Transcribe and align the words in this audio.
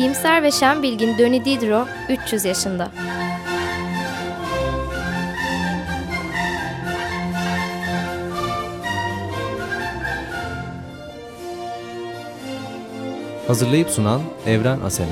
İyimser 0.00 0.42
ve 0.42 0.50
şen 0.50 0.82
bilgin 0.82 1.18
Döni 1.18 1.44
Didro 1.44 1.86
300 2.08 2.44
yaşında. 2.44 2.90
Hazırlayıp 13.46 13.90
sunan 13.90 14.22
Evren 14.46 14.80
Asena. 14.80 15.08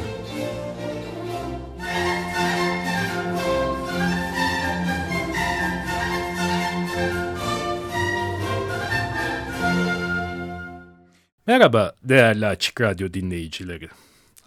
Merhaba 11.46 11.92
değerli 12.04 12.46
Açık 12.46 12.80
Radyo 12.80 13.12
dinleyicileri. 13.12 13.88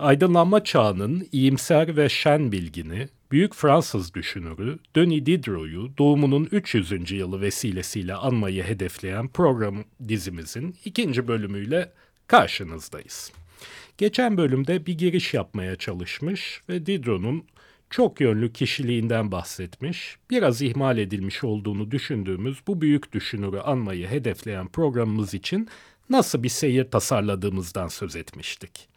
Aydınlanma 0.02 0.64
çağının 0.64 1.28
iyimser 1.32 1.98
ve 1.98 2.10
şen 2.10 2.52
bilgini, 2.52 3.10
büyük 3.32 3.56
Fransız 3.56 4.14
düşünürü 4.14 4.80
Denis 4.96 5.26
Diderot'u 5.26 5.98
doğumunun 5.98 6.48
300. 6.52 7.12
yılı 7.12 7.42
vesilesiyle 7.42 8.14
anmayı 8.14 8.64
hedefleyen 8.64 9.28
program 9.28 9.84
dizimizin 10.08 10.76
ikinci 10.86 11.28
bölümüyle 11.28 11.92
karşınızdayız. 12.28 13.32
Geçen 13.98 14.38
bölümde 14.38 14.86
bir 14.86 14.98
giriş 14.98 15.34
yapmaya 15.34 15.76
çalışmış 15.76 16.62
ve 16.70 16.86
Diderot'un 16.86 17.44
çok 17.90 18.22
yönlü 18.22 18.54
kişiliğinden 18.54 19.32
bahsetmiş, 19.32 20.18
biraz 20.30 20.62
ihmal 20.62 20.98
edilmiş 20.98 21.44
olduğunu 21.44 21.92
düşündüğümüz 21.92 22.58
bu 22.68 22.82
büyük 22.82 23.14
düşünürü 23.14 23.60
anmayı 23.60 24.08
hedefleyen 24.08 24.68
programımız 24.68 25.34
için 25.34 25.68
nasıl 26.10 26.44
bir 26.44 26.50
seyir 26.50 26.92
tasarladığımızdan 26.92 27.88
söz 27.88 28.16
etmiştik. 28.16 28.91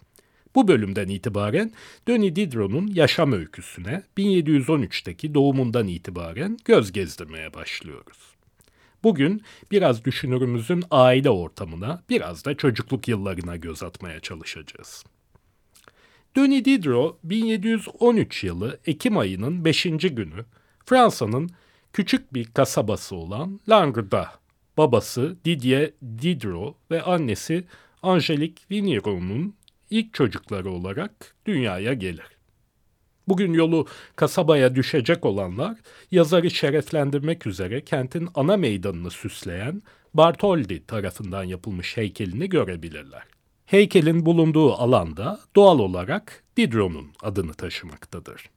Bu 0.55 0.69
bölümden 0.69 1.09
itibaren 1.09 1.73
Denis 2.09 2.37
Diderot'un 2.37 2.87
yaşam 2.87 3.33
öyküsüne 3.33 4.03
1713'teki 4.19 5.35
doğumundan 5.35 5.89
itibaren 5.89 6.59
göz 6.65 6.93
gezdirmeye 6.93 7.55
başlıyoruz. 7.55 8.19
Bugün 9.03 9.43
biraz 9.71 10.05
düşünürümüzün 10.05 10.85
aile 10.91 11.31
ortamına, 11.31 12.03
biraz 12.11 12.45
da 12.45 12.57
çocukluk 12.57 13.09
yıllarına 13.09 13.57
göz 13.57 13.83
atmaya 13.83 14.21
çalışacağız. 14.21 15.05
Denis 16.37 16.65
Diderot 16.65 17.19
1713 17.25 18.45
yılı 18.45 18.81
Ekim 18.87 19.19
ayının 19.19 19.65
5. 19.65 19.83
günü 19.83 20.45
Fransa'nın 20.85 21.51
küçük 21.93 22.35
bir 22.35 22.45
kasabası 22.45 23.17
olan 23.17 23.61
Langres'da 23.69 24.33
babası 24.77 25.37
Didier 25.45 25.91
Diderot 26.03 26.77
ve 26.91 27.03
annesi 27.03 27.65
Angelique 28.03 28.65
Vigneron'un 28.71 29.55
ilk 29.91 30.15
çocukları 30.15 30.71
olarak 30.71 31.35
dünyaya 31.47 31.95
gelir. 31.95 32.27
Bugün 33.29 33.53
yolu 33.53 33.87
kasabaya 34.17 34.75
düşecek 34.75 35.25
olanlar 35.25 35.77
yazarı 36.11 36.51
şereflendirmek 36.51 37.47
üzere 37.47 37.85
kentin 37.85 38.29
ana 38.35 38.57
meydanını 38.57 39.11
süsleyen 39.11 39.83
Bartholdi 40.15 40.87
tarafından 40.87 41.45
yapılmış 41.45 41.97
heykelini 41.97 42.49
görebilirler. 42.49 43.23
Heykelin 43.67 44.27
bulunduğu 44.27 44.73
alanda 44.73 45.41
doğal 45.57 45.79
olarak 45.79 46.43
Diderot'un 46.57 47.13
adını 47.23 47.55
taşımaktadır. 47.55 48.51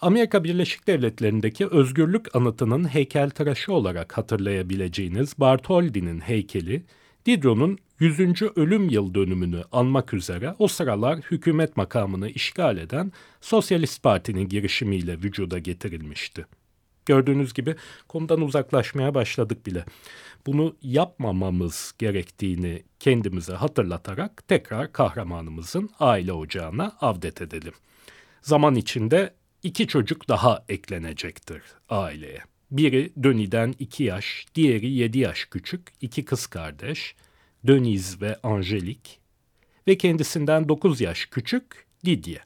Amerika 0.00 0.44
Birleşik 0.44 0.86
Devletleri'ndeki 0.86 1.66
özgürlük 1.66 2.36
anıtının 2.36 2.84
heykeltıraşı 2.84 3.72
olarak 3.72 4.18
hatırlayabileceğiniz 4.18 5.38
Bartholdi'nin 5.38 6.20
heykeli, 6.20 6.84
Diderot'un 7.26 7.78
100. 8.00 8.42
ölüm 8.56 8.88
yıl 8.88 9.14
dönümünü 9.14 9.64
anmak 9.72 10.14
üzere 10.14 10.54
o 10.58 10.68
sıralar 10.68 11.18
hükümet 11.18 11.76
makamını 11.76 12.28
işgal 12.28 12.76
eden 12.76 13.12
Sosyalist 13.40 14.02
Parti'nin 14.02 14.48
girişimiyle 14.48 15.12
vücuda 15.12 15.58
getirilmişti. 15.58 16.46
Gördüğünüz 17.06 17.54
gibi 17.54 17.76
konudan 18.08 18.40
uzaklaşmaya 18.40 19.14
başladık 19.14 19.66
bile. 19.66 19.84
Bunu 20.46 20.76
yapmamamız 20.82 21.94
gerektiğini 21.98 22.82
kendimize 23.00 23.52
hatırlatarak 23.52 24.48
tekrar 24.48 24.92
kahramanımızın 24.92 25.90
aile 26.00 26.32
ocağına 26.32 26.96
avdet 27.00 27.42
edelim. 27.42 27.74
Zaman 28.42 28.74
içinde 28.74 29.34
iki 29.62 29.86
çocuk 29.86 30.28
daha 30.28 30.64
eklenecektir 30.68 31.62
aileye. 31.88 32.40
Biri 32.70 33.12
Döni'den 33.22 33.74
iki 33.78 34.04
yaş, 34.04 34.46
diğeri 34.54 34.92
yedi 34.92 35.18
yaş 35.18 35.44
küçük, 35.44 35.92
iki 36.00 36.24
kız 36.24 36.46
kardeş, 36.46 37.14
Döniz 37.66 38.22
ve 38.22 38.40
Angelik 38.42 39.20
ve 39.88 39.98
kendisinden 39.98 40.68
dokuz 40.68 41.00
yaş 41.00 41.26
küçük 41.26 41.86
Didier. 42.04 42.42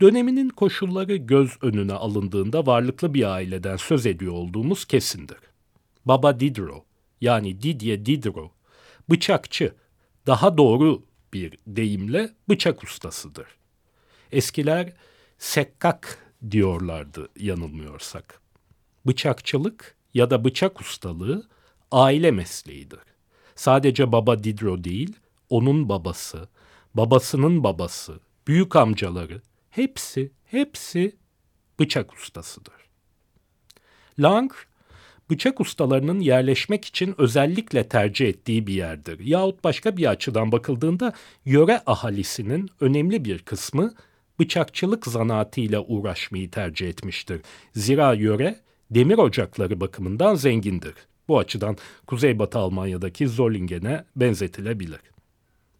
Döneminin 0.00 0.48
koşulları 0.48 1.16
göz 1.16 1.50
önüne 1.62 1.92
alındığında 1.92 2.66
varlıklı 2.66 3.14
bir 3.14 3.24
aileden 3.24 3.76
söz 3.76 4.06
ediyor 4.06 4.32
olduğumuz 4.32 4.84
kesindir. 4.84 5.38
Baba 6.04 6.40
Diderot 6.40 6.84
yani 7.20 7.62
Didier 7.62 8.06
Diderot 8.06 8.50
bıçakçı, 9.10 9.74
daha 10.26 10.58
doğru 10.58 11.02
bir 11.32 11.58
deyimle 11.66 12.30
bıçak 12.48 12.84
ustasıdır. 12.84 13.46
Eskiler 14.32 14.92
sekkak 15.38 16.32
diyorlardı 16.50 17.28
yanılmıyorsak. 17.38 18.40
Bıçakçılık 19.06 19.96
ya 20.14 20.30
da 20.30 20.44
bıçak 20.44 20.80
ustalığı 20.80 21.48
aile 21.90 22.30
mesleğidir. 22.30 23.13
Sadece 23.56 24.12
baba 24.12 24.44
Diderot 24.44 24.84
değil, 24.84 25.16
onun 25.50 25.88
babası, 25.88 26.48
babasının 26.94 27.64
babası, 27.64 28.20
büyük 28.46 28.76
amcaları, 28.76 29.42
hepsi, 29.70 30.32
hepsi 30.44 31.16
bıçak 31.80 32.14
ustasıdır. 32.14 32.74
Langres, 34.18 34.58
bıçak 35.30 35.60
ustalarının 35.60 36.20
yerleşmek 36.20 36.84
için 36.84 37.14
özellikle 37.18 37.88
tercih 37.88 38.28
ettiği 38.28 38.66
bir 38.66 38.74
yerdir. 38.74 39.18
Yahut 39.20 39.64
başka 39.64 39.96
bir 39.96 40.06
açıdan 40.06 40.52
bakıldığında 40.52 41.12
yöre 41.44 41.80
ahalisinin 41.86 42.70
önemli 42.80 43.24
bir 43.24 43.38
kısmı 43.38 43.94
bıçakçılık 44.40 45.06
zanaatıyla 45.06 45.80
uğraşmayı 45.80 46.50
tercih 46.50 46.88
etmiştir. 46.88 47.40
Zira 47.74 48.14
yöre 48.14 48.60
demir 48.90 49.18
ocakları 49.18 49.80
bakımından 49.80 50.34
zengindir. 50.34 50.94
Bu 51.28 51.38
açıdan 51.38 51.76
Kuzeybatı 52.06 52.58
Almanya'daki 52.58 53.28
Zollingen'e 53.28 54.04
benzetilebilir. 54.16 55.00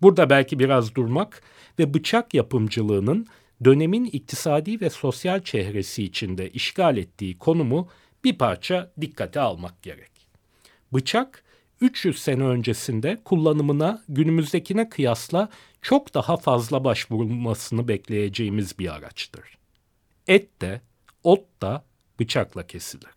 Burada 0.02 0.30
belki 0.30 0.58
biraz 0.58 0.94
durmak 0.94 1.42
ve 1.78 1.94
bıçak 1.94 2.34
yapımcılığının 2.34 3.26
dönemin 3.64 4.04
iktisadi 4.04 4.80
ve 4.80 4.90
sosyal 4.90 5.42
çehresi 5.42 6.04
içinde 6.04 6.50
işgal 6.50 6.96
ettiği 6.96 7.38
konumu 7.38 7.88
bir 8.24 8.38
parça 8.38 8.92
dikkate 9.00 9.40
almak 9.40 9.82
gerek. 9.82 10.10
Bıçak 10.92 11.44
300 11.80 12.18
sene 12.18 12.44
öncesinde 12.44 13.20
kullanımına 13.24 14.02
günümüzdekine 14.08 14.88
kıyasla 14.88 15.48
çok 15.82 16.14
daha 16.14 16.36
fazla 16.36 16.84
başvurulmasını 16.84 17.88
bekleyeceğimiz 17.88 18.78
bir 18.78 18.94
araçtır. 18.94 19.58
Et 20.26 20.60
de, 20.60 20.80
ot 21.24 21.44
da 21.62 21.84
bıçakla 22.20 22.66
kesilir. 22.66 23.10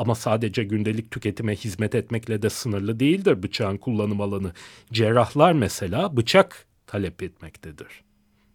Ama 0.00 0.14
sadece 0.14 0.64
gündelik 0.64 1.10
tüketime 1.10 1.56
hizmet 1.56 1.94
etmekle 1.94 2.42
de 2.42 2.50
sınırlı 2.50 3.00
değildir 3.00 3.42
bıçağın 3.42 3.76
kullanım 3.76 4.20
alanı. 4.20 4.52
Cerrahlar 4.92 5.52
mesela 5.52 6.16
bıçak 6.16 6.66
talep 6.86 7.22
etmektedir. 7.22 8.02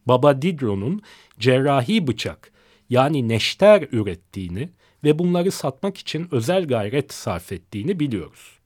Baba 0.05 0.41
Diderot'un 0.41 1.01
cerrahi 1.39 2.07
bıçak 2.07 2.51
yani 2.89 3.27
neşter 3.27 3.87
ürettiğini 3.91 4.69
ve 5.03 5.19
bunları 5.19 5.51
satmak 5.51 5.97
için 5.97 6.27
özel 6.31 6.67
gayret 6.67 7.13
sarf 7.13 7.51
ettiğini 7.51 7.99
biliyoruz. 7.99 8.59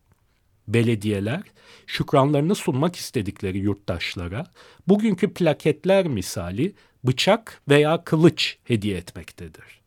Belediyeler 0.68 1.42
şükranlarını 1.88 2.56
sunmak 2.56 2.96
istedikleri 2.96 3.58
yurttaşlara 3.58 4.46
bugünkü 4.88 5.34
plaketler 5.34 6.08
misali 6.08 6.74
bıçak 7.04 7.62
veya 7.70 8.04
kılıç 8.04 8.58
hediye 8.64 8.98
etmektedir. 8.98 9.80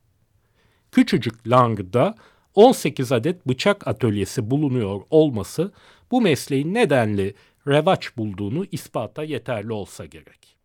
Küçücük 0.93 1.49
Lang'da 1.49 2.15
18 2.55 3.13
adet 3.13 3.49
bıçak 3.49 3.89
atölyesi 3.89 4.51
bulunuyor 4.51 5.01
olması 5.11 5.73
bu 6.11 6.21
mesleğin 6.21 6.75
nedenli 6.75 7.35
revaç 7.67 8.17
bulduğunu 8.17 8.67
ispata 8.73 9.23
yeterli 9.23 9.73
olsa 9.73 10.07
gerek. 10.07 10.57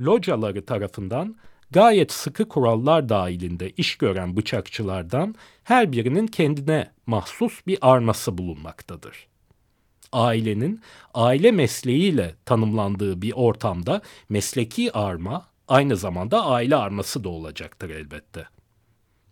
Locaları 0.00 0.66
tarafından 0.66 1.36
gayet 1.70 2.12
sıkı 2.12 2.48
kurallar 2.48 3.08
dahilinde 3.08 3.70
iş 3.70 3.96
gören 3.96 4.36
bıçakçılardan 4.36 5.34
her 5.64 5.92
birinin 5.92 6.26
kendine 6.26 6.90
mahsus 7.06 7.66
bir 7.66 7.78
arması 7.80 8.38
bulunmaktadır. 8.38 9.28
Ailenin 10.12 10.80
aile 11.14 11.50
mesleğiyle 11.50 12.34
tanımlandığı 12.44 13.22
bir 13.22 13.32
ortamda 13.32 14.02
mesleki 14.28 14.92
arma 14.92 15.46
aynı 15.68 15.96
zamanda 15.96 16.46
aile 16.46 16.76
arması 16.76 17.24
da 17.24 17.28
olacaktır 17.28 17.90
elbette. 17.90 18.57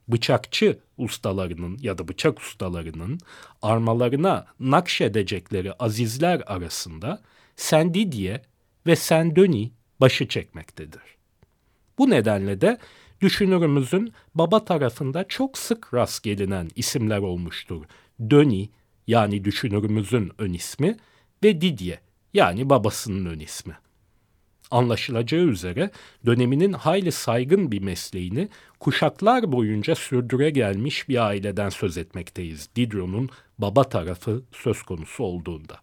Bıçakçı 0.08 0.79
ustalarının 0.99 1.79
ya 1.81 1.99
da 1.99 2.08
bıçak 2.08 2.41
ustalarının 2.41 3.20
armalarına 3.62 4.47
nakşedecekleri 4.61 5.73
azizler 5.73 6.43
arasında 6.47 7.23
Sendidiye 7.56 8.43
ve 8.87 8.97
Sendöni 8.97 9.73
başı 10.00 10.29
çekmektedir. 10.29 11.03
Bu 11.99 12.11
nedenle 12.11 12.61
de 12.61 12.79
düşünürümüzün 13.20 14.12
baba 14.35 14.64
tarafında 14.64 15.25
çok 15.29 15.58
sık 15.58 15.94
rast 15.94 16.23
gelinen 16.23 16.69
isimler 16.76 17.19
olmuştur. 17.19 17.85
Döni 18.31 18.70
yani 19.06 19.44
düşünürümüzün 19.44 20.32
ön 20.38 20.53
ismi 20.53 20.97
ve 21.44 21.61
Didier 21.61 21.99
yani 22.35 22.70
babasının 22.70 23.26
ön 23.26 23.41
ismi. 23.41 23.75
Anlaşılacağı 24.70 25.44
üzere 25.44 25.90
döneminin 26.26 26.72
hayli 26.72 27.12
saygın 27.12 27.72
bir 27.72 27.82
mesleğini 27.82 28.48
kuşaklar 28.80 29.52
boyunca 29.52 29.94
sürdüre 29.94 30.50
gelmiş 30.50 31.08
bir 31.08 31.26
aileden 31.26 31.68
söz 31.68 31.98
etmekteyiz. 31.98 32.68
Diderot'un 32.76 33.30
baba 33.58 33.84
tarafı 33.84 34.42
söz 34.52 34.82
konusu 34.82 35.24
olduğunda. 35.24 35.80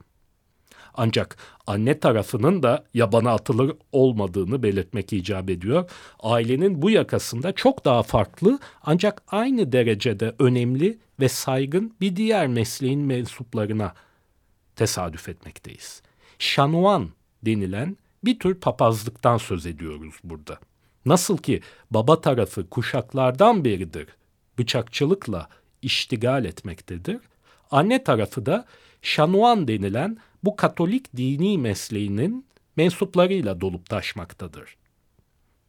Ancak 0.93 1.37
anne 1.67 1.99
tarafının 1.99 2.63
da 2.63 2.85
yabana 2.93 3.31
atılır 3.31 3.75
olmadığını 3.91 4.63
belirtmek 4.63 5.13
icap 5.13 5.49
ediyor. 5.49 5.89
Ailenin 6.19 6.81
bu 6.81 6.89
yakasında 6.89 7.51
çok 7.51 7.85
daha 7.85 8.03
farklı 8.03 8.59
ancak 8.83 9.21
aynı 9.27 9.71
derecede 9.71 10.35
önemli 10.39 10.97
ve 11.19 11.29
saygın 11.29 11.95
bir 12.01 12.15
diğer 12.15 12.47
mesleğin 12.47 12.99
mensuplarına 12.99 13.93
tesadüf 14.75 15.29
etmekteyiz. 15.29 16.01
Şanuan 16.39 17.09
denilen 17.45 17.97
bir 18.25 18.39
tür 18.39 18.55
papazlıktan 18.55 19.37
söz 19.37 19.65
ediyoruz 19.65 20.15
burada. 20.23 20.59
Nasıl 21.05 21.37
ki 21.37 21.61
baba 21.91 22.21
tarafı 22.21 22.69
kuşaklardan 22.69 23.65
beridir 23.65 24.07
bıçakçılıkla 24.59 25.49
iştigal 25.81 26.45
etmektedir. 26.45 27.19
Anne 27.71 28.03
tarafı 28.03 28.45
da 28.45 28.65
şanuan 29.01 29.67
denilen 29.67 30.17
bu 30.43 30.55
Katolik 30.55 31.17
dini 31.17 31.57
mesleğinin 31.57 32.45
mensuplarıyla 32.75 33.61
dolup 33.61 33.89
taşmaktadır. 33.89 34.77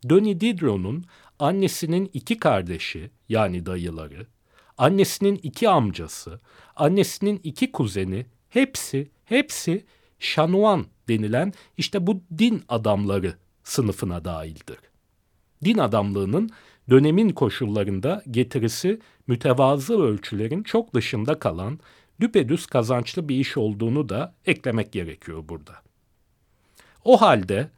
Döni 0.08 0.40
Diderot'un 0.40 1.04
annesinin 1.38 2.10
iki 2.12 2.38
kardeşi 2.38 3.10
yani 3.28 3.66
dayıları, 3.66 4.26
annesinin 4.78 5.40
iki 5.42 5.68
amcası, 5.68 6.40
annesinin 6.76 7.40
iki 7.44 7.72
kuzeni 7.72 8.26
hepsi 8.48 9.10
hepsi 9.24 9.84
şanuan 10.18 10.86
denilen 11.08 11.52
işte 11.76 12.06
bu 12.06 12.22
din 12.38 12.62
adamları 12.68 13.34
sınıfına 13.64 14.24
dahildir. 14.24 14.78
Din 15.64 15.78
adamlığının 15.78 16.50
dönemin 16.90 17.28
koşullarında 17.28 18.22
getirisi 18.30 19.00
mütevazı 19.26 20.02
ölçülerin 20.02 20.62
çok 20.62 20.94
dışında 20.94 21.38
kalan 21.38 21.80
düpedüz 22.20 22.66
kazançlı 22.66 23.28
bir 23.28 23.36
iş 23.36 23.56
olduğunu 23.56 24.08
da 24.08 24.34
eklemek 24.46 24.92
gerekiyor 24.92 25.44
burada. 25.48 25.74
O 27.04 27.20
halde 27.20 27.68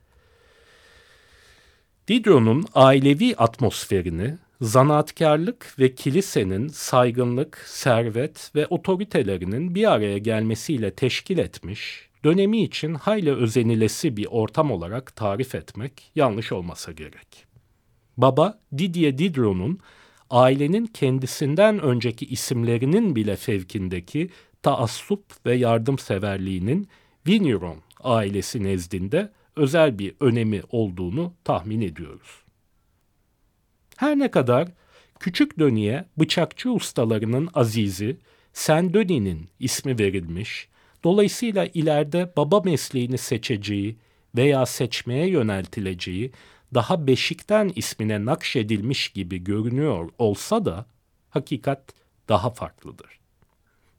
Diderot'un 2.09 2.65
ailevi 2.75 3.37
atmosferini 3.37 4.39
zanaatkarlık 4.61 5.75
ve 5.79 5.95
kilisenin 5.95 6.69
saygınlık, 6.69 7.65
servet 7.67 8.51
ve 8.55 8.67
otoritelerinin 8.67 9.75
bir 9.75 9.93
araya 9.93 10.19
gelmesiyle 10.19 10.95
teşkil 10.95 11.39
etmiş, 11.39 12.09
dönemi 12.27 12.63
için 12.63 12.95
hayli 12.95 13.35
özenilesi 13.35 14.17
bir 14.17 14.27
ortam 14.27 14.71
olarak 14.71 15.17
tarif 15.17 15.55
etmek 15.55 16.13
yanlış 16.15 16.53
olmasa 16.53 16.93
gerek. 16.93 17.47
Baba 18.17 18.61
Didier 18.79 19.19
Diderot'un 19.19 19.79
ailenin 20.31 20.87
kendisinden 20.87 21.81
önceki 21.81 22.27
isimlerinin 22.27 23.17
bile 23.17 23.37
fevkindeki 23.37 24.31
taassup 24.63 25.47
ve 25.47 25.55
yardımseverliğinin 25.55 26.89
Vigneron 27.27 27.79
ailesi 28.01 28.65
nezdinde 28.65 29.33
özel 29.57 29.99
bir 29.99 30.15
önemi 30.21 30.63
olduğunu 30.71 31.35
tahmin 31.45 31.81
ediyoruz. 31.81 32.45
Her 33.97 34.19
ne 34.19 34.31
kadar 34.31 34.69
küçük 35.21 35.59
döniye 35.59 36.05
bıçakçı 36.19 36.71
ustalarının 36.71 37.49
azizi 37.55 38.17
Saint-Denis'in 38.53 39.49
ismi 39.61 39.99
verilmiş, 39.99 40.69
dolayısıyla 41.07 41.67
ileride 41.67 42.33
baba 42.37 42.61
mesleğini 42.61 43.19
seçeceği 43.19 43.97
veya 44.37 44.67
seçmeye 44.67 45.29
yöneltileceği 45.29 46.33
daha 46.75 47.07
beşikten 47.07 47.73
ismine 47.77 48.25
nakşedilmiş 48.25 49.09
gibi 49.09 49.45
görünüyor 49.45 50.11
olsa 50.19 50.65
da 50.65 50.87
hakikat 51.31 51.95
daha 52.29 52.51
farklıdır. 52.51 53.19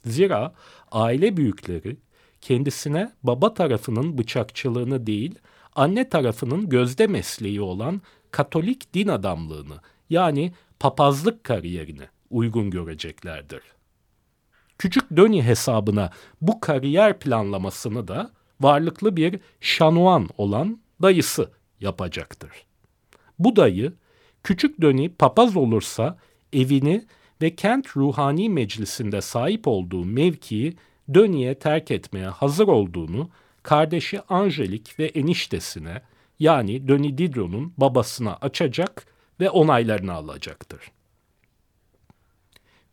Zira 0.05 0.53
aile 0.91 1.37
büyükleri 1.37 1.97
kendisine 2.41 3.11
baba 3.23 3.53
tarafının 3.53 4.17
bıçakçılığını 4.17 5.07
değil, 5.07 5.35
anne 5.75 6.09
tarafının 6.09 6.69
gözde 6.69 7.07
mesleği 7.07 7.61
olan 7.61 8.01
Katolik 8.31 8.93
din 8.93 9.07
adamlığını 9.07 9.79
yani 10.09 10.53
papazlık 10.79 11.43
kariyerini 11.43 12.07
uygun 12.29 12.69
göreceklerdir. 12.69 13.76
Küçük 14.77 15.17
Döni 15.17 15.43
hesabına 15.43 16.09
bu 16.41 16.59
kariyer 16.59 17.19
planlamasını 17.19 18.07
da 18.07 18.31
varlıklı 18.61 19.17
bir 19.17 19.39
şanuan 19.61 20.29
olan 20.37 20.79
dayısı 21.01 21.51
yapacaktır. 21.79 22.51
Bu 23.39 23.55
dayı 23.55 23.93
küçük 24.43 24.81
döni 24.81 25.09
papaz 25.09 25.57
olursa 25.57 26.17
evini 26.53 27.05
ve 27.41 27.55
kent 27.55 27.97
ruhani 27.97 28.49
meclisinde 28.49 29.21
sahip 29.21 29.67
olduğu 29.67 30.05
mevkiyi 30.05 30.77
Döni'ye 31.13 31.59
terk 31.59 31.91
etmeye 31.91 32.27
hazır 32.27 32.67
olduğunu 32.67 33.29
kardeşi 33.63 34.21
Angelik 34.21 34.99
ve 34.99 35.05
eniştesine 35.05 36.01
yani 36.39 36.87
Döni 36.87 37.17
Diderot'un 37.17 37.73
babasına 37.77 38.35
açacak 38.35 39.05
ve 39.39 39.49
onaylarını 39.49 40.13
alacaktır. 40.13 40.91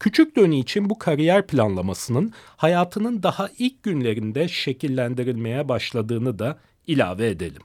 Küçük 0.04 0.36
Döni 0.36 0.58
için 0.58 0.90
bu 0.90 0.98
kariyer 0.98 1.46
planlamasının 1.46 2.32
hayatının 2.56 3.22
daha 3.22 3.48
ilk 3.58 3.82
günlerinde 3.82 4.48
şekillendirilmeye 4.48 5.68
başladığını 5.68 6.38
da 6.38 6.58
ilave 6.86 7.28
edelim. 7.28 7.62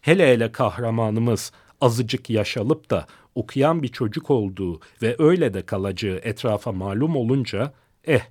Hele 0.00 0.32
hele 0.32 0.52
kahramanımız 0.52 1.52
azıcık 1.80 2.30
yaş 2.30 2.56
alıp 2.56 2.90
da 2.90 3.06
okuyan 3.34 3.82
bir 3.82 3.88
çocuk 3.88 4.30
olduğu 4.30 4.80
ve 5.02 5.16
öyle 5.18 5.54
de 5.54 5.66
kalacağı 5.66 6.16
etrafa 6.16 6.72
malum 6.72 7.16
olunca 7.16 7.72
eh 8.04 8.22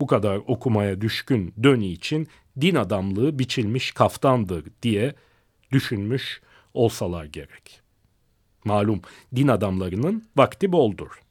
bu 0.00 0.06
kadar 0.06 0.36
okumaya 0.36 1.00
düşkün 1.00 1.54
Döni 1.62 1.92
için 1.92 2.28
din 2.60 2.74
adamlığı 2.74 3.38
biçilmiş 3.38 3.92
kaftandır 3.92 4.64
diye 4.82 5.14
düşünmüş 5.72 6.40
olsalar 6.74 7.24
gerek. 7.24 7.80
Malum 8.64 9.02
din 9.34 9.48
adamlarının 9.48 10.24
vakti 10.36 10.72
boldur. 10.72 11.21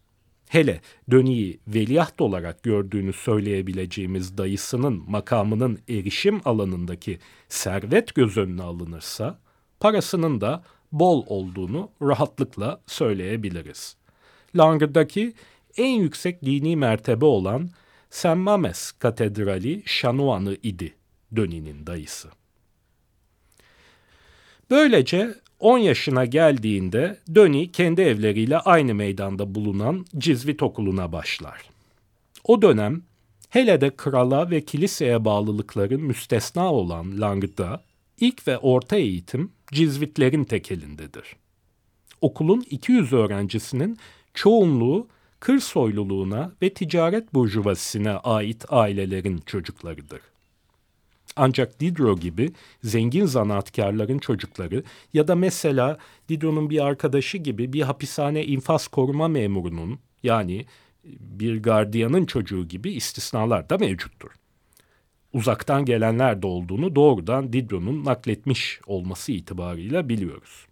Hele 0.51 0.81
Döni'yi 1.11 1.59
veliaht 1.67 2.21
olarak 2.21 2.63
gördüğünü 2.63 3.13
söyleyebileceğimiz 3.13 4.37
dayısının 4.37 5.03
makamının 5.07 5.79
erişim 5.89 6.41
alanındaki 6.45 7.19
servet 7.49 8.15
göz 8.15 8.37
önüne 8.37 8.63
alınırsa, 8.63 9.39
parasının 9.79 10.41
da 10.41 10.63
bol 10.91 11.23
olduğunu 11.27 11.91
rahatlıkla 12.01 12.81
söyleyebiliriz. 12.87 13.95
Langır'daki 14.55 15.33
en 15.77 15.99
yüksek 15.99 16.45
dini 16.45 16.75
mertebe 16.75 17.25
olan 17.25 17.69
Saint 18.09 18.39
Mames 18.43 18.91
Katedrali 18.91 19.83
Şanuanı 19.85 20.57
idi 20.63 20.95
Döni'nin 21.35 21.87
dayısı. 21.87 22.29
Böylece 24.69 25.35
10 25.61 25.77
yaşına 25.77 26.25
geldiğinde 26.25 27.17
Döni 27.35 27.71
kendi 27.71 28.01
evleriyle 28.01 28.57
aynı 28.57 28.95
meydanda 28.95 29.55
bulunan 29.55 30.05
Cizvit 30.17 30.63
Okulu'na 30.63 31.11
başlar. 31.11 31.61
O 32.43 32.61
dönem 32.61 33.03
hele 33.49 33.81
de 33.81 33.95
krala 33.95 34.49
ve 34.49 34.65
kiliseye 34.65 35.25
bağlılıkları 35.25 35.99
müstesna 35.99 36.73
olan 36.73 37.21
Lang'da 37.21 37.83
ilk 38.19 38.47
ve 38.47 38.57
orta 38.57 38.95
eğitim 38.95 39.51
Cizvitlerin 39.71 40.43
tekelindedir. 40.43 41.35
Okulun 42.21 42.63
200 42.69 43.13
öğrencisinin 43.13 43.97
çoğunluğu 44.33 45.07
kır 45.39 45.59
soyluluğuna 45.59 46.51
ve 46.61 46.73
ticaret 46.73 47.33
burjuvasisine 47.33 48.11
ait 48.11 48.65
ailelerin 48.69 49.37
çocuklarıdır. 49.45 50.30
Ancak 51.35 51.79
Diderot 51.79 52.21
gibi 52.21 52.51
zengin 52.83 53.25
zanaatkarların 53.25 54.19
çocukları 54.19 54.83
ya 55.13 55.27
da 55.27 55.35
mesela 55.35 55.97
Diderot'un 56.29 56.69
bir 56.69 56.85
arkadaşı 56.85 57.37
gibi 57.37 57.73
bir 57.73 57.81
hapishane 57.81 58.45
infaz 58.45 58.87
koruma 58.87 59.27
memurunun 59.27 59.99
yani 60.23 60.65
bir 61.19 61.63
gardiyanın 61.63 62.25
çocuğu 62.25 62.67
gibi 62.67 62.91
istisnalar 62.91 63.69
da 63.69 63.77
mevcuttur. 63.77 64.31
Uzaktan 65.33 65.85
gelenler 65.85 66.41
de 66.41 66.47
olduğunu 66.47 66.95
doğrudan 66.95 67.53
Diderot'un 67.53 68.05
nakletmiş 68.05 68.79
olması 68.85 69.31
itibarıyla 69.31 70.09
biliyoruz. 70.09 70.65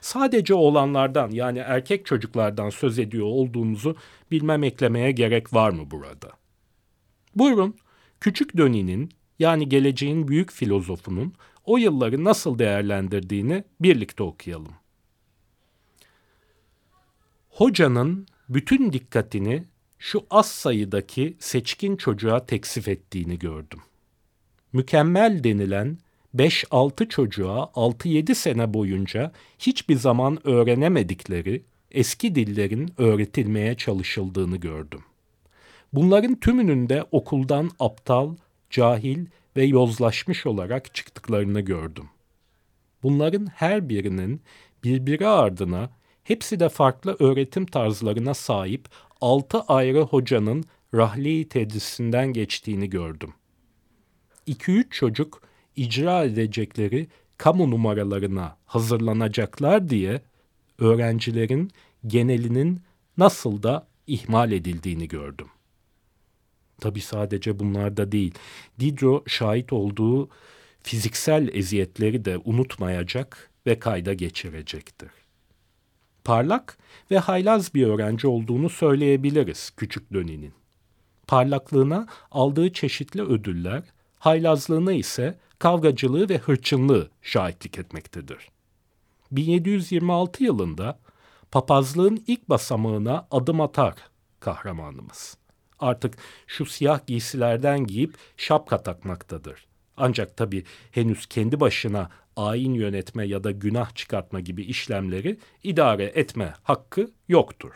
Sadece 0.00 0.54
olanlardan 0.54 1.30
yani 1.30 1.58
erkek 1.58 2.06
çocuklardan 2.06 2.70
söz 2.70 2.98
ediyor 2.98 3.26
olduğumuzu 3.26 3.96
bilmem 4.30 4.64
eklemeye 4.64 5.12
gerek 5.12 5.54
var 5.54 5.70
mı 5.70 5.90
burada? 5.90 6.30
Buyurun, 7.34 7.76
Küçük 8.20 8.56
Döni'nin 8.56 9.10
yani 9.38 9.68
geleceğin 9.68 10.28
büyük 10.28 10.52
filozofunun 10.52 11.34
o 11.64 11.76
yılları 11.76 12.24
nasıl 12.24 12.58
değerlendirdiğini 12.58 13.64
birlikte 13.80 14.22
okuyalım. 14.22 14.72
Hocanın 17.48 18.26
bütün 18.48 18.92
dikkatini 18.92 19.64
şu 19.98 20.26
az 20.30 20.50
sayıdaki 20.50 21.36
seçkin 21.38 21.96
çocuğa 21.96 22.46
teksif 22.46 22.88
ettiğini 22.88 23.38
gördüm. 23.38 23.80
Mükemmel 24.72 25.44
denilen 25.44 25.98
5-6 26.36 27.08
çocuğa 27.08 27.70
6-7 27.74 28.34
sene 28.34 28.74
boyunca 28.74 29.32
hiçbir 29.58 29.96
zaman 29.96 30.46
öğrenemedikleri 30.48 31.62
eski 31.90 32.34
dillerin 32.34 32.92
öğretilmeye 32.98 33.76
çalışıldığını 33.76 34.56
gördüm. 34.56 35.00
Bunların 35.92 36.34
tümünün 36.34 36.88
de 36.88 37.04
okuldan 37.10 37.70
aptal, 37.78 38.36
cahil 38.70 39.26
ve 39.56 39.64
yozlaşmış 39.64 40.46
olarak 40.46 40.94
çıktıklarını 40.94 41.60
gördüm. 41.60 42.08
Bunların 43.02 43.46
her 43.46 43.88
birinin 43.88 44.42
birbiri 44.84 45.26
ardına 45.26 45.90
hepsi 46.24 46.60
de 46.60 46.68
farklı 46.68 47.16
öğretim 47.20 47.66
tarzlarına 47.66 48.34
sahip 48.34 48.88
altı 49.20 49.60
ayrı 49.60 50.00
hocanın 50.00 50.64
rahli 50.94 51.48
tedrisinden 51.48 52.32
geçtiğini 52.32 52.90
gördüm. 52.90 53.34
2-3 54.48 54.90
çocuk 54.90 55.42
icra 55.76 56.24
edecekleri 56.24 57.08
kamu 57.38 57.70
numaralarına 57.70 58.56
hazırlanacaklar 58.64 59.88
diye 59.88 60.20
öğrencilerin 60.78 61.70
genelinin 62.06 62.80
nasıl 63.18 63.62
da 63.62 63.86
ihmal 64.06 64.52
edildiğini 64.52 65.08
gördüm. 65.08 65.48
Tabi 66.80 67.00
sadece 67.00 67.58
bunlarda 67.58 68.12
değil. 68.12 68.34
Diderot 68.80 69.30
şahit 69.30 69.72
olduğu 69.72 70.28
fiziksel 70.82 71.48
eziyetleri 71.52 72.24
de 72.24 72.38
unutmayacak 72.44 73.50
ve 73.66 73.78
kayda 73.78 74.14
geçirecektir. 74.14 75.10
Parlak 76.24 76.78
ve 77.10 77.18
haylaz 77.18 77.74
bir 77.74 77.86
öğrenci 77.86 78.26
olduğunu 78.26 78.68
söyleyebiliriz 78.68 79.70
küçük 79.76 80.12
Döni'nin. 80.12 80.54
Parlaklığına 81.26 82.06
aldığı 82.30 82.72
çeşitli 82.72 83.22
ödüller, 83.22 83.82
haylazlığına 84.18 84.92
ise 84.92 85.38
kavgacılığı 85.58 86.28
ve 86.28 86.38
hırçınlığı 86.38 87.10
şahitlik 87.22 87.78
etmektedir. 87.78 88.48
1726 89.32 90.44
yılında 90.44 90.98
papazlığın 91.50 92.24
ilk 92.26 92.48
basamağına 92.48 93.26
adım 93.30 93.60
atar 93.60 93.94
kahramanımız. 94.40 95.36
Artık 95.78 96.14
şu 96.46 96.66
siyah 96.66 97.06
giysilerden 97.06 97.86
giyip 97.86 98.14
şapka 98.36 98.82
takmaktadır. 98.82 99.66
Ancak 99.96 100.36
tabii 100.36 100.64
henüz 100.90 101.26
kendi 101.26 101.60
başına 101.60 102.10
ayin 102.36 102.74
yönetme 102.74 103.26
ya 103.26 103.44
da 103.44 103.50
günah 103.50 103.94
çıkartma 103.94 104.40
gibi 104.40 104.62
işlemleri 104.62 105.38
idare 105.62 106.04
etme 106.04 106.54
hakkı 106.62 107.10
yoktur. 107.28 107.72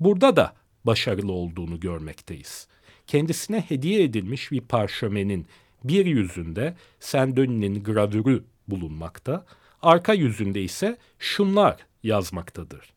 Burada 0.00 0.36
da 0.36 0.54
başarılı 0.84 1.32
olduğunu 1.32 1.80
görmekteyiz. 1.80 2.68
Kendisine 3.06 3.60
hediye 3.60 4.02
edilmiş 4.02 4.50
bir 4.50 4.60
parşömenin 4.60 5.46
bir 5.84 6.06
yüzünde 6.06 6.76
Sendoni'nin 7.00 7.84
gravürü 7.84 8.44
bulunmakta, 8.68 9.46
arka 9.82 10.12
yüzünde 10.12 10.62
ise 10.62 10.96
şunlar 11.18 11.86
yazmaktadır. 12.02 12.92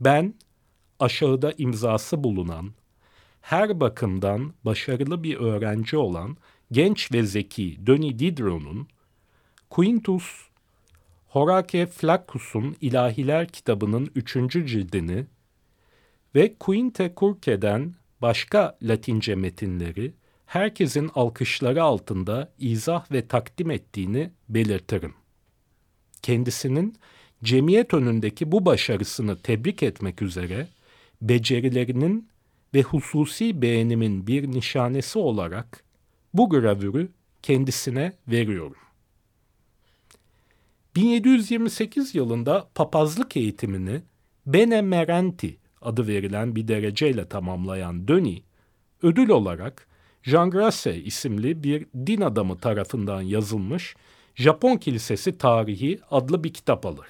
Ben 0.00 0.34
aşağıda 0.98 1.52
imzası 1.58 2.24
bulunan, 2.24 2.72
her 3.48 3.80
bakımdan 3.80 4.54
başarılı 4.64 5.22
bir 5.22 5.36
öğrenci 5.36 5.96
olan 5.96 6.36
genç 6.72 7.12
ve 7.12 7.22
zeki 7.22 7.86
Döni 7.86 8.18
Diderot'un 8.18 8.88
Quintus 9.70 10.24
Horace 11.28 11.86
Flaccus'un 11.86 12.76
İlahiler 12.80 13.48
kitabının 13.48 14.10
üçüncü 14.14 14.66
cildini 14.66 15.26
ve 16.34 16.54
Quinte 16.60 17.12
Curce'den 17.16 17.94
başka 18.22 18.78
Latince 18.82 19.34
metinleri 19.34 20.12
herkesin 20.46 21.10
alkışları 21.14 21.82
altında 21.82 22.52
izah 22.58 23.12
ve 23.12 23.28
takdim 23.28 23.70
ettiğini 23.70 24.30
belirtirim. 24.48 25.14
Kendisinin 26.22 26.96
cemiyet 27.44 27.94
önündeki 27.94 28.52
bu 28.52 28.66
başarısını 28.66 29.38
tebrik 29.38 29.82
etmek 29.82 30.22
üzere 30.22 30.68
becerilerinin 31.22 32.28
ve 32.74 32.82
hususi 32.82 33.62
beğenimin 33.62 34.26
bir 34.26 34.48
nişanesi 34.48 35.18
olarak 35.18 35.84
bu 36.34 36.50
gravürü 36.50 37.08
kendisine 37.42 38.12
veriyorum. 38.28 38.76
1728 40.96 42.14
yılında 42.14 42.68
papazlık 42.74 43.36
eğitimini 43.36 44.02
Benemerenti 44.46 45.56
adı 45.82 46.06
verilen 46.06 46.56
bir 46.56 46.68
dereceyle 46.68 47.28
tamamlayan 47.28 48.08
Döni, 48.08 48.42
ödül 49.02 49.28
olarak 49.28 49.88
Jean 50.22 50.50
Grasse 50.50 50.96
isimli 50.96 51.62
bir 51.62 51.86
din 52.06 52.20
adamı 52.20 52.58
tarafından 52.58 53.22
yazılmış 53.22 53.96
Japon 54.34 54.76
Kilisesi 54.76 55.38
Tarihi 55.38 56.00
adlı 56.10 56.44
bir 56.44 56.52
kitap 56.52 56.86
alır. 56.86 57.06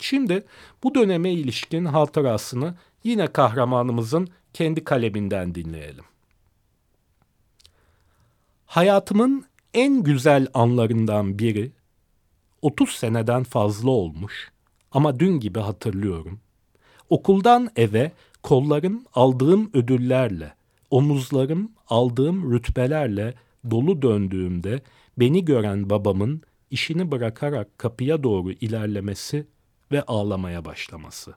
Şimdi 0.00 0.44
bu 0.82 0.94
döneme 0.94 1.32
ilişkin 1.32 1.84
hatırasını 1.84 2.74
yine 3.04 3.26
kahramanımızın 3.26 4.28
kendi 4.56 4.84
kaleminden 4.84 5.54
dinleyelim. 5.54 6.04
Hayatımın 8.66 9.44
en 9.74 10.02
güzel 10.02 10.46
anlarından 10.54 11.38
biri 11.38 11.72
30 12.62 12.90
seneden 12.90 13.42
fazla 13.42 13.90
olmuş 13.90 14.50
ama 14.92 15.20
dün 15.20 15.40
gibi 15.40 15.58
hatırlıyorum. 15.60 16.40
Okuldan 17.10 17.70
eve 17.76 18.12
kollarım 18.42 19.04
aldığım 19.14 19.70
ödüllerle, 19.74 20.54
omuzlarım 20.90 21.72
aldığım 21.88 22.52
rütbelerle 22.52 23.34
dolu 23.70 24.02
döndüğümde 24.02 24.82
beni 25.18 25.44
gören 25.44 25.90
babamın 25.90 26.42
işini 26.70 27.10
bırakarak 27.10 27.78
kapıya 27.78 28.22
doğru 28.22 28.52
ilerlemesi 28.52 29.46
ve 29.92 30.02
ağlamaya 30.02 30.64
başlaması. 30.64 31.34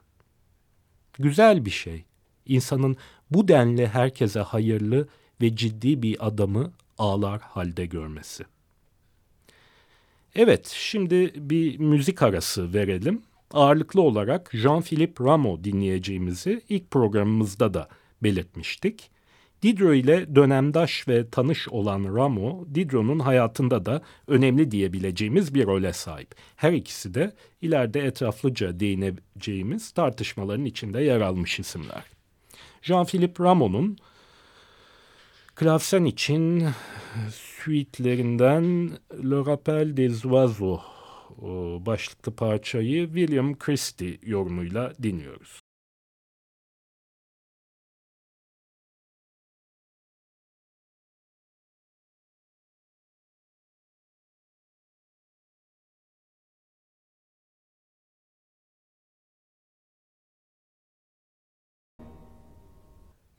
Güzel 1.18 1.64
bir 1.64 1.70
şey. 1.70 2.04
İnsanın 2.46 2.96
bu 3.30 3.48
denli 3.48 3.86
herkese 3.86 4.40
hayırlı 4.40 5.08
ve 5.40 5.56
ciddi 5.56 6.02
bir 6.02 6.26
adamı 6.26 6.72
ağlar 6.98 7.40
halde 7.40 7.86
görmesi. 7.86 8.44
Evet, 10.34 10.72
şimdi 10.76 11.32
bir 11.36 11.78
müzik 11.78 12.22
arası 12.22 12.74
verelim. 12.74 13.22
Ağırlıklı 13.52 14.00
olarak 14.00 14.54
Jean-Philippe 14.54 15.24
Rameau 15.24 15.64
dinleyeceğimizi 15.64 16.62
ilk 16.68 16.90
programımızda 16.90 17.74
da 17.74 17.88
belirtmiştik. 18.22 19.10
Diderot 19.62 19.96
ile 19.96 20.34
dönemdaş 20.34 21.08
ve 21.08 21.30
tanış 21.30 21.68
olan 21.68 22.16
Rameau, 22.16 22.66
Diderot'un 22.74 23.18
hayatında 23.18 23.86
da 23.86 24.02
önemli 24.26 24.70
diyebileceğimiz 24.70 25.54
bir 25.54 25.66
role 25.66 25.92
sahip. 25.92 26.34
Her 26.56 26.72
ikisi 26.72 27.14
de 27.14 27.32
ileride 27.62 28.00
etraflıca 28.00 28.80
değineceğimiz 28.80 29.90
tartışmaların 29.90 30.64
içinde 30.64 31.02
yer 31.02 31.20
almış 31.20 31.60
isimler. 31.60 32.19
Jean-Philippe 32.82 33.44
Rameau'nun 33.44 33.96
klavsen 35.54 36.04
için 36.04 36.68
suitelerinden 37.32 38.90
Le 39.24 39.46
Rappel 39.46 39.96
des 39.96 40.24
Oiseaux 40.24 40.82
başlıklı 41.86 42.32
parçayı 42.32 43.06
William 43.06 43.58
Christie 43.58 44.18
yorumuyla 44.22 44.92
dinliyoruz. 45.02 45.59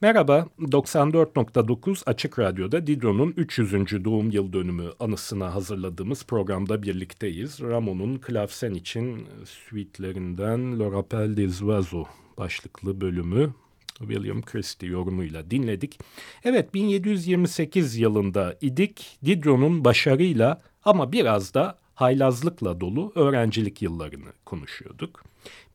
Merhaba, 0.01 0.47
94.9 0.59 2.03
Açık 2.05 2.39
Radyo'da 2.39 2.87
Diderot'un 2.87 3.33
300. 3.37 4.05
doğum 4.05 4.31
yıl 4.31 4.53
dönümü 4.53 4.89
anısına 4.99 5.55
hazırladığımız 5.55 6.25
programda 6.25 6.83
birlikteyiz. 6.83 7.61
Ramon'un 7.61 8.17
klavsen 8.17 8.73
için 8.73 9.27
suitelerinden 9.45 10.79
Le 10.79 10.91
Rappel 10.91 11.37
des 11.37 11.61
Oiseaux 11.61 12.09
başlıklı 12.37 13.01
bölümü 13.01 13.53
William 13.97 14.41
Christie 14.41 14.89
yorumuyla 14.89 15.51
dinledik. 15.51 15.99
Evet 16.43 16.73
1728 16.73 17.97
yılında 17.97 18.57
idik 18.61 19.17
Diderot'un 19.25 19.85
başarıyla 19.85 20.61
ama 20.85 21.11
biraz 21.11 21.53
da 21.53 21.77
haylazlıkla 21.95 22.81
dolu 22.81 23.11
öğrencilik 23.15 23.81
yıllarını 23.81 24.33
konuşuyorduk. 24.45 25.23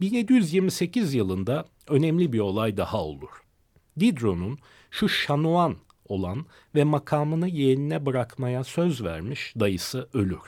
1728 0.00 1.14
yılında 1.14 1.64
önemli 1.88 2.32
bir 2.32 2.40
olay 2.40 2.76
daha 2.76 3.02
olur. 3.04 3.45
Diderot'un 4.00 4.58
şu 4.90 5.08
Şanuan 5.08 5.76
olan 6.08 6.46
ve 6.74 6.84
makamını 6.84 7.48
yeğenine 7.48 8.06
bırakmaya 8.06 8.64
söz 8.64 9.04
vermiş 9.04 9.54
dayısı 9.60 10.08
ölür. 10.14 10.40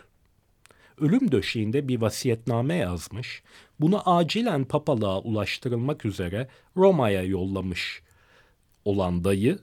Ölüm 1.00 1.32
döşeğinde 1.32 1.88
bir 1.88 2.00
vasiyetname 2.00 2.74
yazmış, 2.74 3.42
bunu 3.80 4.10
acilen 4.10 4.64
papalığa 4.64 5.20
ulaştırılmak 5.20 6.04
üzere 6.04 6.48
Roma'ya 6.76 7.22
yollamış 7.22 8.02
olan 8.84 9.24
dayı, 9.24 9.58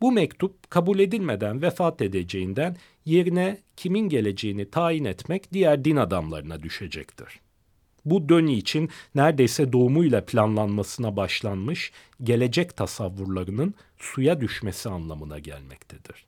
bu 0.00 0.12
mektup 0.12 0.70
kabul 0.70 0.98
edilmeden 0.98 1.62
vefat 1.62 2.02
edeceğinden 2.02 2.76
yerine 3.04 3.58
kimin 3.76 4.08
geleceğini 4.08 4.70
tayin 4.70 5.04
etmek 5.04 5.52
diğer 5.52 5.84
din 5.84 5.96
adamlarına 5.96 6.62
düşecektir. 6.62 7.40
Bu 8.10 8.28
döni 8.28 8.54
için 8.54 8.90
neredeyse 9.14 9.72
doğumuyla 9.72 10.24
planlanmasına 10.24 11.16
başlanmış 11.16 11.92
gelecek 12.22 12.76
tasavvurlarının 12.76 13.74
suya 13.98 14.40
düşmesi 14.40 14.88
anlamına 14.88 15.38
gelmektedir. 15.38 16.26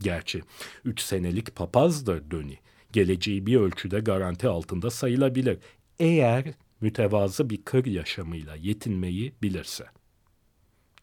Gerçi 0.00 0.42
üç 0.84 1.00
senelik 1.00 1.56
papazdır 1.56 2.30
döni. 2.30 2.58
Geleceği 2.92 3.46
bir 3.46 3.56
ölçüde 3.56 4.00
garanti 4.00 4.48
altında 4.48 4.90
sayılabilir. 4.90 5.58
Eğer 5.98 6.44
mütevazı 6.80 7.50
bir 7.50 7.62
kır 7.64 7.86
yaşamıyla 7.86 8.56
yetinmeyi 8.56 9.32
bilirse. 9.42 9.86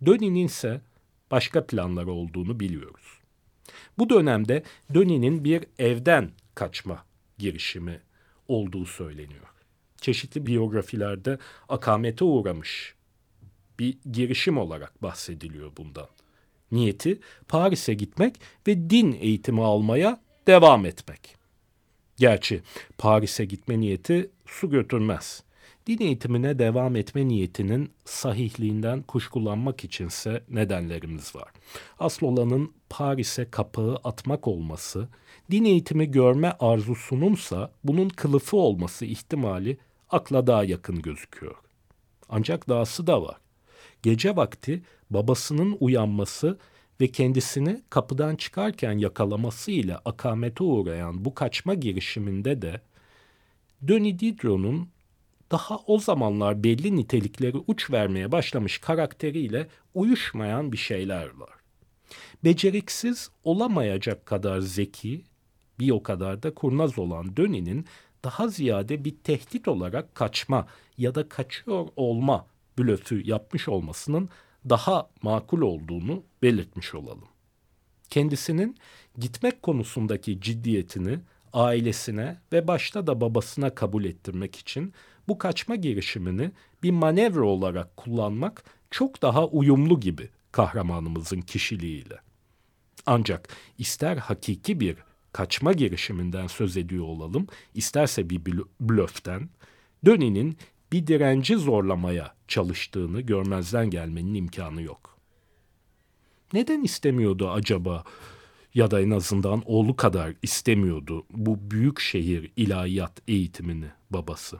Döni'nin 0.06 0.46
ise 0.46 0.82
başka 1.32 1.66
planları 1.66 2.12
olduğunu 2.12 2.60
biliyoruz. 2.60 3.20
Bu 3.98 4.10
dönemde 4.10 4.64
Döni'nin 4.94 5.44
bir 5.44 5.66
evden 5.80 6.32
kaçma 6.56 7.06
girişimi 7.38 8.00
olduğu 8.48 8.86
söyleniyor. 8.86 9.53
Çeşitli 10.04 10.46
biyografilerde 10.46 11.38
akamete 11.70 12.26
uğramış 12.26 12.96
bir 13.80 13.98
girişim 14.12 14.58
olarak 14.58 15.04
bahsediliyor 15.04 15.72
bundan. 15.78 16.08
Niyeti 16.72 17.20
Paris'e 17.48 17.94
gitmek 17.94 18.36
ve 18.68 18.90
din 18.90 19.18
eğitimi 19.22 19.64
almaya 19.64 20.22
devam 20.48 20.86
etmek. 20.86 21.36
Gerçi 22.18 22.62
Paris'e 22.98 23.46
gitme 23.46 23.80
niyeti 23.80 24.30
su 24.46 24.70
götürmez. 24.70 25.44
Din 25.88 26.02
eğitimine 26.02 26.60
devam 26.60 26.96
etme 26.96 27.28
niyetinin 27.28 27.92
sahihliğinden 28.06 29.02
kuşkulanmak 29.02 29.84
içinse 29.84 30.44
nedenlerimiz 30.50 31.36
var. 31.36 31.52
Asıl 32.00 32.28
olanın 32.28 32.74
Paris'e 32.90 33.50
kapağı 33.50 33.96
atmak 34.04 34.48
olması, 34.48 35.08
din 35.52 35.66
eğitimi 35.66 36.12
görme 36.12 36.56
arzusununsa 36.60 37.72
bunun 37.84 38.10
kılıfı 38.10 38.58
olması 38.58 39.06
ihtimali 39.06 39.78
akla 40.14 40.48
daha 40.48 40.64
yakın 40.64 41.02
gözüküyor. 41.02 41.56
Ancak 42.30 42.70
dahası 42.70 43.08
da 43.08 43.22
var. 43.22 43.38
Gece 44.04 44.36
vakti 44.36 44.82
babasının 45.10 45.78
uyanması 45.80 46.58
ve 47.02 47.08
kendisini 47.08 47.82
kapıdan 47.90 48.36
çıkarken 48.36 48.98
yakalaması 48.98 49.72
ile 49.72 49.98
akamete 49.98 50.64
uğrayan 50.64 51.26
bu 51.26 51.34
kaçma 51.34 51.74
girişiminde 51.74 52.62
de 52.62 52.82
Denis 53.82 54.20
Diderot'un 54.20 54.90
daha 55.52 55.78
o 55.88 56.00
zamanlar 56.00 56.64
belli 56.64 56.96
nitelikleri 56.96 57.58
uç 57.68 57.92
vermeye 57.92 58.32
başlamış 58.32 58.78
karakteriyle 58.78 59.68
uyuşmayan 59.94 60.72
bir 60.72 60.78
şeyler 60.78 61.26
var. 61.26 61.54
Beceriksiz 62.44 63.30
olamayacak 63.44 64.26
kadar 64.26 64.60
zeki, 64.60 65.24
bir 65.80 65.92
o 65.92 66.04
kadar 66.04 66.44
da 66.44 66.54
kurnaz 66.54 67.00
olan 67.00 67.38
Döni'nin 67.38 67.86
daha 68.24 68.48
ziyade 68.48 69.06
bir 69.06 69.16
tehdit 69.24 69.68
olarak 69.68 70.16
kaçma 70.16 70.68
ya 70.98 71.16
da 71.16 71.30
kaçıyor 71.30 71.88
olma 71.96 72.46
blöfü 72.78 73.28
yapmış 73.28 73.70
olmasının 73.70 74.30
daha 74.70 75.10
makul 75.22 75.62
olduğunu 75.62 76.24
belirtmiş 76.42 76.96
olalım. 76.96 77.28
Kendisinin 78.10 78.78
gitmek 79.18 79.62
konusundaki 79.62 80.42
ciddiyetini 80.42 81.20
ailesine 81.54 82.38
ve 82.54 82.68
başta 82.68 83.08
da 83.08 83.22
babasına 83.22 83.76
kabul 83.76 84.06
ettirmek 84.06 84.56
için 84.56 84.94
bu 85.28 85.38
kaçma 85.38 85.76
girişimini 85.76 86.52
bir 86.84 86.92
manevra 86.92 87.46
olarak 87.46 87.98
kullanmak 87.98 88.64
çok 88.92 89.22
daha 89.22 89.48
uyumlu 89.48 90.00
gibi 90.00 90.30
kahramanımızın 90.52 91.42
kişiliğiyle. 91.42 92.20
Ancak 93.06 93.50
ister 93.78 94.18
hakiki 94.18 94.80
bir 94.80 94.98
kaçma 95.34 95.74
girişiminden 95.74 96.48
söz 96.48 96.78
ediyor 96.78 97.06
olalım, 97.06 97.48
isterse 97.74 98.30
bir 98.30 98.42
blöften, 98.80 99.50
Döni'nin 100.06 100.58
bir 100.92 101.08
direnci 101.08 101.56
zorlamaya 101.56 102.36
çalıştığını 102.48 103.22
görmezden 103.22 103.90
gelmenin 103.90 104.34
imkanı 104.34 104.82
yok. 104.82 105.18
Neden 106.54 106.84
istemiyordu 106.84 107.50
acaba 107.50 108.04
ya 108.74 108.92
da 108.92 109.02
en 109.02 109.10
azından 109.10 109.64
oğlu 109.66 109.96
kadar 109.96 110.34
istemiyordu 110.42 111.26
bu 111.30 111.72
büyük 111.72 112.00
şehir 112.00 112.52
ilahiyat 112.56 113.22
eğitimini 113.28 113.88
babası? 114.10 114.60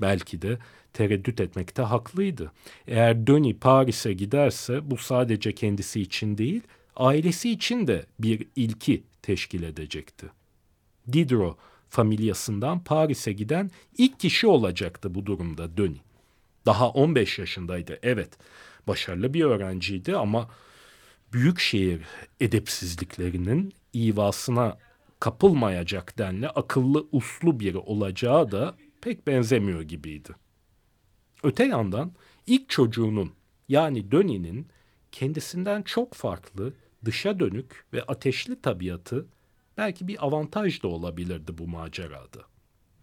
Belki 0.00 0.42
de 0.42 0.58
tereddüt 0.92 1.40
etmekte 1.40 1.82
haklıydı. 1.82 2.52
Eğer 2.86 3.26
Döni 3.26 3.58
Paris'e 3.58 4.12
giderse 4.12 4.90
bu 4.90 4.96
sadece 4.96 5.52
kendisi 5.52 6.00
için 6.00 6.38
değil, 6.38 6.62
ailesi 6.96 7.50
için 7.50 7.86
de 7.86 8.06
bir 8.18 8.46
ilki 8.56 9.04
teşkil 9.22 9.62
edecekti. 9.62 10.26
Diderot 11.12 11.58
familyasından 11.88 12.84
Paris'e 12.84 13.32
giden 13.32 13.70
ilk 13.98 14.20
kişi 14.20 14.46
olacaktı 14.46 15.14
bu 15.14 15.26
durumda 15.26 15.76
Döni. 15.76 16.00
Daha 16.66 16.88
15 16.88 17.38
yaşındaydı 17.38 17.98
evet. 18.02 18.38
Başarılı 18.86 19.34
bir 19.34 19.44
öğrenciydi 19.44 20.16
ama 20.16 20.50
büyük 21.32 21.60
şehir 21.60 22.00
edepsizliklerinin 22.40 23.72
ivasına 23.94 24.78
kapılmayacak 25.20 26.18
denli 26.18 26.48
akıllı 26.48 27.06
uslu 27.12 27.60
biri 27.60 27.78
olacağı 27.78 28.50
da 28.50 28.74
pek 29.00 29.26
benzemiyor 29.26 29.82
gibiydi. 29.82 30.28
Öte 31.42 31.64
yandan 31.64 32.12
ilk 32.46 32.68
çocuğunun 32.68 33.32
yani 33.68 34.10
Döni'nin 34.10 34.68
kendisinden 35.12 35.82
çok 35.82 36.14
farklı, 36.14 36.72
dışa 37.04 37.40
dönük 37.40 37.84
ve 37.92 38.02
ateşli 38.02 38.60
tabiatı 38.60 39.26
belki 39.76 40.08
bir 40.08 40.26
avantaj 40.26 40.82
da 40.82 40.88
olabilirdi 40.88 41.58
bu 41.58 41.68
macerada. 41.68 42.40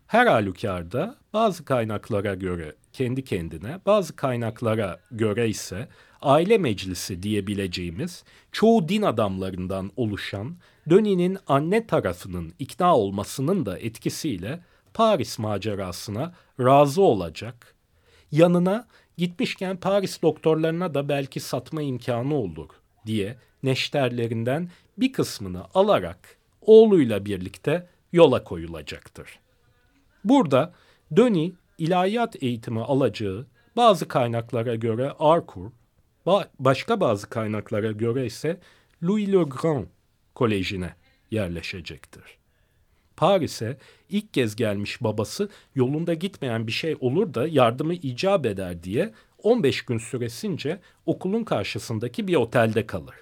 Her 0.07 0.27
halükarda 0.27 1.15
bazı 1.33 1.65
kaynaklara 1.65 2.35
göre 2.35 2.75
kendi 2.93 3.23
kendine, 3.23 3.79
bazı 3.85 4.15
kaynaklara 4.15 4.99
göre 5.11 5.49
ise 5.49 5.87
aile 6.21 6.57
meclisi 6.57 7.23
diyebileceğimiz 7.23 8.23
çoğu 8.51 8.89
din 8.89 9.01
adamlarından 9.01 9.91
oluşan 9.95 10.57
Döni'nin 10.89 11.37
anne 11.47 11.87
tarafının 11.87 12.53
ikna 12.59 12.97
olmasının 12.97 13.65
da 13.65 13.79
etkisiyle 13.79 14.63
Paris 14.93 15.39
macerasına 15.39 16.33
razı 16.59 17.01
olacak. 17.01 17.75
Yanına 18.31 18.87
gitmişken 19.17 19.77
Paris 19.77 20.21
doktorlarına 20.21 20.93
da 20.93 21.09
belki 21.09 21.39
satma 21.39 21.81
imkanı 21.81 22.35
olur 22.35 22.69
diye 23.05 23.37
neşterlerinden 23.63 24.69
bir 24.97 25.13
kısmını 25.13 25.65
alarak 25.73 26.37
oğluyla 26.61 27.25
birlikte 27.25 27.87
yola 28.11 28.43
koyulacaktır. 28.43 29.39
Burada 30.23 30.73
Döni 31.15 31.53
ilahiyat 31.77 32.43
eğitimi 32.43 32.81
alacağı 32.81 33.47
bazı 33.75 34.07
kaynaklara 34.07 34.75
göre 34.75 35.11
Arcourt, 35.19 35.73
başka 36.59 36.99
bazı 36.99 37.29
kaynaklara 37.29 37.91
göre 37.91 38.25
ise 38.25 38.59
Louis 39.03 39.27
le 39.27 39.43
Grand 39.43 39.85
Koleji'ne 40.35 40.95
yerleşecektir. 41.31 42.23
Paris'e 43.17 43.77
ilk 44.09 44.33
kez 44.33 44.55
gelmiş 44.55 45.03
babası 45.03 45.49
yolunda 45.75 46.13
gitmeyen 46.13 46.67
bir 46.67 46.71
şey 46.71 46.95
olur 46.99 47.33
da 47.33 47.47
yardımı 47.47 47.93
icap 47.93 48.45
eder 48.45 48.83
diye 48.83 49.13
15 49.43 49.81
gün 49.81 49.97
süresince 49.97 50.79
okulun 51.05 51.43
karşısındaki 51.43 52.27
bir 52.27 52.35
otelde 52.35 52.87
kalır. 52.87 53.15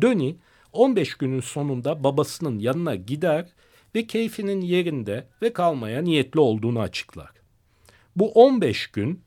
Döni 0.00 0.36
15 0.72 1.14
günün 1.14 1.40
sonunda 1.40 2.04
babasının 2.04 2.58
yanına 2.58 2.94
gider 2.94 3.46
ve 3.94 4.06
keyfinin 4.06 4.60
yerinde 4.60 5.26
ve 5.42 5.52
kalmaya 5.52 6.02
niyetli 6.02 6.40
olduğunu 6.40 6.80
açıklar. 6.80 7.30
Bu 8.16 8.32
15 8.32 8.86
gün 8.86 9.20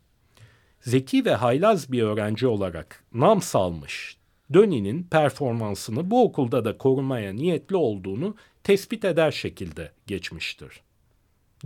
zeki 0.81 1.25
ve 1.25 1.33
haylaz 1.33 1.91
bir 1.91 2.01
öğrenci 2.01 2.47
olarak 2.47 3.03
nam 3.13 3.41
salmış 3.41 4.19
Döni'nin 4.53 5.03
performansını 5.03 6.11
bu 6.11 6.23
okulda 6.23 6.65
da 6.65 6.77
korumaya 6.77 7.33
niyetli 7.33 7.75
olduğunu 7.75 8.35
tespit 8.63 9.05
eder 9.05 9.31
şekilde 9.31 9.91
geçmiştir. 10.07 10.81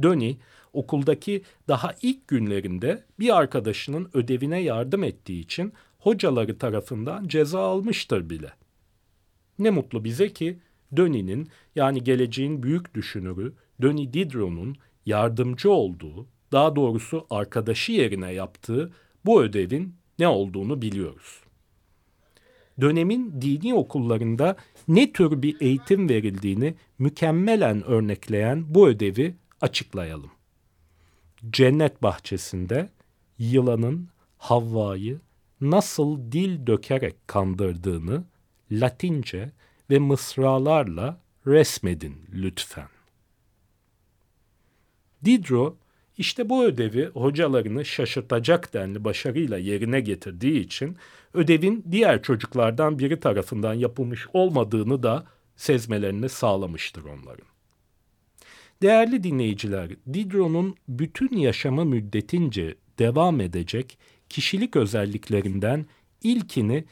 Döni 0.02 0.38
okuldaki 0.74 1.44
daha 1.68 1.96
ilk 2.02 2.28
günlerinde 2.28 3.04
bir 3.20 3.38
arkadaşının 3.38 4.10
ödevine 4.14 4.60
yardım 4.60 5.04
ettiği 5.04 5.42
için 5.42 5.74
hocaları 6.00 6.58
tarafından 6.58 7.28
ceza 7.28 7.60
almıştır 7.60 8.30
bile. 8.30 8.52
Ne 9.60 9.70
mutlu 9.70 10.04
bize 10.04 10.34
ki 10.34 10.60
Döni'nin 10.96 11.50
yani 11.76 12.04
geleceğin 12.04 12.64
büyük 12.64 12.96
düşünürü 12.96 13.54
Döni 13.82 14.14
Diderot'un 14.14 14.78
yardımcı 15.06 15.72
olduğu, 15.72 16.28
daha 16.52 16.76
doğrusu 16.76 17.28
arkadaşı 17.30 17.92
yerine 17.92 18.34
yaptığı 18.34 18.94
bu 19.26 19.44
ödevin 19.44 19.96
ne 20.20 20.28
olduğunu 20.28 20.82
biliyoruz. 20.82 21.40
dönemin 22.82 23.42
dini 23.42 23.74
okullarında 23.74 24.56
ne 24.88 25.12
tür 25.12 25.42
bir 25.42 25.62
eğitim 25.62 26.10
verildiğini 26.10 26.76
mükemmelen 27.00 27.84
örnekleyen 27.84 28.66
bu 28.76 28.88
ödevi 28.88 29.36
açıklayalım. 29.62 30.32
Cennet 31.50 32.04
bahçesinde 32.04 32.90
yılanın 33.38 34.10
Havva'yı 34.38 35.22
nasıl 35.62 36.32
dil 36.32 36.68
dökerek 36.68 37.28
kandırdığını 37.28 38.24
Latince 38.72 39.52
ve 39.90 40.00
mısralarla 40.00 41.20
resmedin 41.48 42.16
lütfen. 42.34 42.88
Diderot 45.26 45.78
işte 46.18 46.50
bu 46.50 46.64
ödevi 46.64 47.06
hocalarını 47.06 47.86
şaşırtacak 47.86 48.74
denli 48.74 49.04
başarıyla 49.04 49.58
yerine 49.58 50.00
getirdiği 50.00 50.60
için 50.60 50.98
ödevin 51.34 51.86
diğer 51.92 52.24
çocuklardan 52.24 53.00
biri 53.00 53.20
tarafından 53.20 53.74
yapılmış 53.74 54.28
olmadığını 54.34 55.04
da 55.04 55.26
sezmelerini 55.56 56.30
sağlamıştır 56.30 57.04
onların. 57.04 57.48
Değerli 58.82 59.24
dinleyiciler, 59.24 59.90
Diderot'un 60.14 60.76
bütün 60.88 61.38
yaşamı 61.38 61.86
müddetince 61.86 62.76
devam 63.00 63.42
edecek 63.42 63.98
kişilik 64.30 64.76
özelliklerinden 64.76 65.86
ilkini 66.24 66.86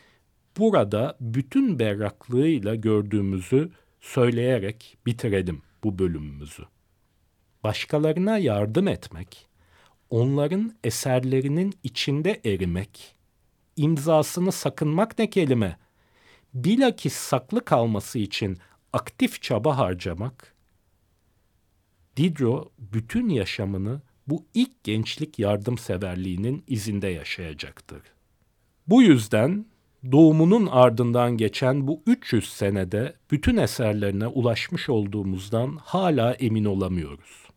burada 0.58 1.18
bütün 1.22 1.80
berraklığıyla 1.80 2.76
gördüğümüzü 2.76 3.72
söyleyerek 4.02 4.98
bitirelim 5.06 5.62
bu 5.84 6.00
bölümümüzü. 6.00 6.64
Başkalarına 7.64 8.38
yardım 8.38 8.88
etmek, 8.88 9.48
onların 10.10 10.76
eserlerinin 10.84 11.74
içinde 11.84 12.42
erimek, 12.46 13.16
imzasını 13.76 14.52
sakınmak 14.52 15.20
ne 15.20 15.30
kelime? 15.30 15.78
Bilakis 16.54 17.14
saklı 17.14 17.66
kalması 17.66 18.20
için 18.20 18.58
aktif 18.94 19.42
çaba 19.42 19.78
harcamak, 19.78 20.56
Diderot 22.18 22.72
bütün 22.78 23.30
yaşamını 23.30 24.02
bu 24.28 24.46
ilk 24.54 24.84
gençlik 24.84 25.40
yardımseverliğinin 25.40 26.64
izinde 26.68 27.08
yaşayacaktır. 27.08 28.02
Bu 28.88 29.02
yüzden 29.02 29.66
doğumunun 30.12 30.68
ardından 30.72 31.38
geçen 31.38 31.88
bu 31.88 32.02
300 32.08 32.50
senede 32.50 33.14
bütün 33.32 33.58
eserlerine 33.58 34.28
ulaşmış 34.28 34.90
olduğumuzdan 34.90 35.78
hala 35.84 36.34
emin 36.34 36.66
olamıyoruz. 36.66 37.48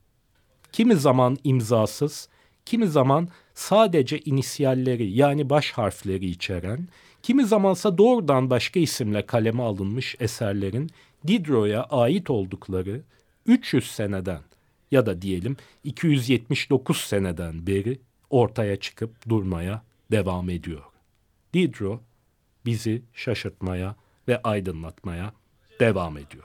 Kimi 0.72 0.96
zaman 0.96 1.38
imzasız, 1.44 2.28
kimi 2.64 2.88
zaman 2.88 3.28
sadece 3.54 4.18
inisyalleri 4.18 5.11
yani 5.11 5.50
baş 5.50 5.72
harfleri 5.72 6.26
içeren, 6.26 6.88
kimi 7.22 7.44
zamansa 7.44 7.98
doğrudan 7.98 8.50
başka 8.50 8.80
isimle 8.80 9.26
kaleme 9.26 9.62
alınmış 9.62 10.16
eserlerin 10.20 10.90
Diderot'a 11.26 11.83
ait 11.83 12.30
oldukları 12.30 13.02
300 13.46 13.90
seneden 13.90 14.40
ya 14.90 15.07
da 15.07 15.22
diyelim 15.22 15.57
279 15.85 16.96
seneden 16.96 17.66
beri 17.66 17.98
ortaya 18.30 18.76
çıkıp 18.76 19.28
durmaya 19.28 19.83
devam 20.11 20.50
ediyor. 20.50 20.83
Diderot 21.54 22.00
bizi 22.66 23.03
şaşırtmaya 23.14 23.96
ve 24.29 24.42
aydınlatmaya 24.42 25.33
devam 25.81 26.18
ediyor. 26.18 26.44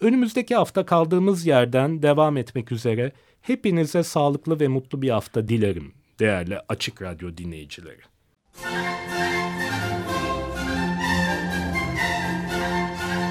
Önümüzdeki 0.00 0.54
hafta 0.54 0.86
kaldığımız 0.86 1.46
yerden 1.46 2.02
devam 2.02 2.36
etmek 2.36 2.72
üzere 2.72 3.12
hepinize 3.42 4.02
sağlıklı 4.02 4.60
ve 4.60 4.68
mutlu 4.68 5.02
bir 5.02 5.10
hafta 5.10 5.48
dilerim 5.48 5.94
değerli 6.18 6.58
Açık 6.68 7.02
Radyo 7.02 7.36
dinleyicileri. 7.36 8.00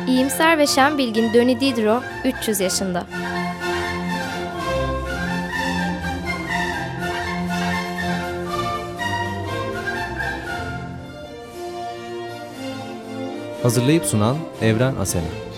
İyimser 0.08 0.58
ve 0.58 0.68
şen 0.68 0.98
bilgin 0.98 1.34
Döni 1.34 1.60
Diderot 1.60 2.04
300 2.26 2.60
yaşında. 2.60 3.08
Hazırlayıp 13.64 14.06
sunan 14.06 14.38
Evren 14.62 14.96
Asena. 14.96 15.51